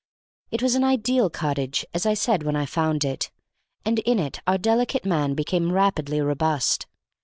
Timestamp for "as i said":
1.93-2.41